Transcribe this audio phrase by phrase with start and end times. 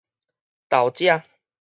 [0.73, 1.21] 投者